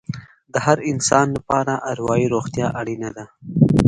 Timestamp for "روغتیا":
2.33-2.67